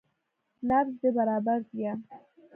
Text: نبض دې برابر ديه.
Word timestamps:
نبض 0.67 0.93
دې 1.01 1.09
برابر 1.17 1.59
ديه. 1.71 1.93